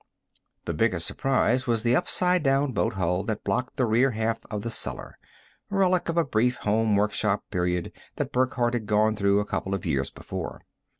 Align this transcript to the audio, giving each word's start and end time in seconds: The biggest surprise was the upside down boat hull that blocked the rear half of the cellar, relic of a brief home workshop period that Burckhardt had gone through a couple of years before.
The 0.65 0.73
biggest 0.73 1.05
surprise 1.05 1.67
was 1.67 1.83
the 1.83 1.95
upside 1.95 2.41
down 2.41 2.71
boat 2.71 2.93
hull 2.93 3.21
that 3.25 3.43
blocked 3.43 3.77
the 3.77 3.85
rear 3.85 4.09
half 4.09 4.39
of 4.49 4.63
the 4.63 4.71
cellar, 4.71 5.19
relic 5.69 6.09
of 6.09 6.17
a 6.17 6.23
brief 6.25 6.55
home 6.55 6.95
workshop 6.95 7.43
period 7.51 7.91
that 8.15 8.31
Burckhardt 8.31 8.73
had 8.73 8.87
gone 8.87 9.15
through 9.15 9.39
a 9.39 9.45
couple 9.45 9.75
of 9.75 9.85
years 9.85 10.09
before. 10.09 10.61